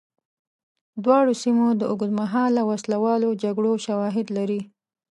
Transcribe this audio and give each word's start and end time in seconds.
دواړو 1.03 1.33
سیمو 1.43 1.67
د 1.75 1.81
اوږدمهاله 1.91 2.61
وسله 2.69 2.97
والو 3.03 3.29
جګړو 3.43 3.71
شواهد 3.85 4.27
لري. 4.37 4.61